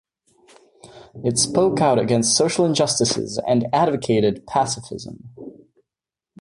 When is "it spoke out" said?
1.23-1.99